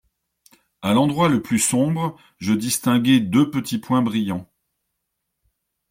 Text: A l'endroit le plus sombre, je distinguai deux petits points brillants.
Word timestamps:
A 0.81 0.95
l'endroit 0.95 1.29
le 1.29 1.43
plus 1.43 1.59
sombre, 1.59 2.15
je 2.39 2.53
distinguai 2.55 3.19
deux 3.19 3.51
petits 3.51 3.77
points 3.77 4.01
brillants. 4.01 4.51